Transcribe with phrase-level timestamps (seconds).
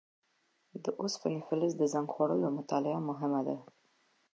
[0.83, 3.57] د اوسپنې فلز د زنګ خوړلو مطالعه مهمه ده.